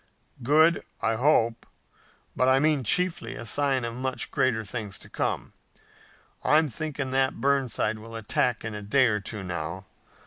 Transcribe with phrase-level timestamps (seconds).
[0.41, 1.67] "Good, I hope,
[2.35, 5.53] but I meant chiefly a sign of much greater things to come.
[6.43, 9.85] I'm thinking that Burnside will attack in a day or two now.